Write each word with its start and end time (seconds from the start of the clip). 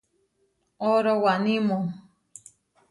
Orowanimu. 0.89 1.79